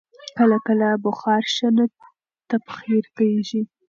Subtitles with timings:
[0.37, 1.85] کله کله بخار ښه نه
[2.49, 3.61] تبخیر کېږي.